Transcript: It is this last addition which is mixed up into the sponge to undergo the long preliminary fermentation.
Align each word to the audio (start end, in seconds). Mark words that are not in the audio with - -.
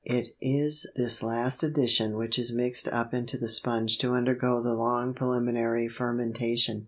It 0.07 0.35
is 0.41 0.89
this 0.95 1.21
last 1.21 1.61
addition 1.61 2.17
which 2.17 2.39
is 2.39 2.51
mixed 2.51 2.87
up 2.87 3.13
into 3.13 3.37
the 3.37 3.47
sponge 3.47 3.99
to 3.99 4.15
undergo 4.15 4.59
the 4.59 4.73
long 4.73 5.13
preliminary 5.13 5.87
fermentation. 5.87 6.79